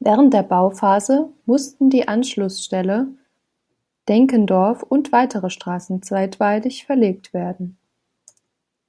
Während 0.00 0.34
der 0.34 0.42
Bauphase 0.42 1.32
mussten 1.46 1.90
die 1.90 2.08
Anschlussstelle 2.08 3.06
"Denkendorf" 4.08 4.82
und 4.82 5.12
weitere 5.12 5.48
Straßen 5.48 6.02
zeitweilig 6.02 6.86
verlegt 6.86 7.32
werden. 7.32 7.78